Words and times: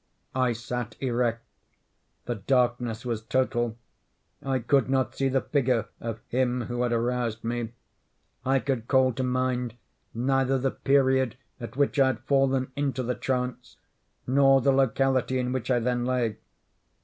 I 0.33 0.53
sat 0.53 0.95
erect. 0.99 1.45
The 2.25 2.33
darkness 2.33 3.05
was 3.05 3.21
total. 3.21 3.77
I 4.41 4.57
could 4.57 4.89
not 4.89 5.13
see 5.13 5.29
the 5.29 5.41
figure 5.41 5.89
of 5.99 6.21
him 6.29 6.61
who 6.61 6.81
had 6.81 6.91
aroused 6.91 7.43
me. 7.43 7.73
I 8.43 8.57
could 8.61 8.87
call 8.87 9.13
to 9.13 9.21
mind 9.21 9.75
neither 10.11 10.57
the 10.57 10.71
period 10.71 11.37
at 11.59 11.77
which 11.77 11.99
I 11.99 12.07
had 12.07 12.21
fallen 12.23 12.71
into 12.75 13.03
the 13.03 13.13
trance, 13.13 13.77
nor 14.25 14.59
the 14.59 14.71
locality 14.73 15.37
in 15.37 15.51
which 15.51 15.69
I 15.69 15.77
then 15.77 16.03
lay. 16.03 16.37